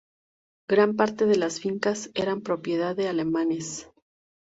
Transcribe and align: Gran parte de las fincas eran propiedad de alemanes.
Gran 0.67 0.95
parte 0.95 1.27
de 1.27 1.35
las 1.37 1.59
fincas 1.61 2.09
eran 2.15 2.41
propiedad 2.41 2.95
de 2.95 3.07
alemanes. 3.07 3.87